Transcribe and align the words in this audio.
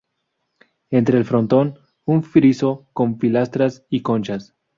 Entre 0.89 1.15
el 1.19 1.25
frontón, 1.25 1.77
un 2.05 2.23
friso 2.23 2.89
con 2.91 3.19
pilastras 3.19 3.85
y 3.87 4.01
conchas. 4.01 4.55